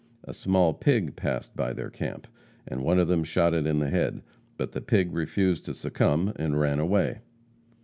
A 0.23 0.33
small 0.33 0.73
pig 0.73 1.15
passed 1.15 1.55
by 1.55 1.73
their 1.73 1.91
camp, 1.91 2.25
and 2.67 2.81
one 2.81 2.97
of 2.97 3.07
them 3.07 3.23
shot 3.23 3.53
him 3.53 3.67
in 3.67 3.77
the 3.77 3.91
head. 3.91 4.23
But 4.57 4.71
the 4.71 4.81
pig 4.81 5.13
refused 5.13 5.63
to 5.65 5.75
succumb, 5.75 6.33
and 6.37 6.59
ran 6.59 6.79
away. 6.79 7.19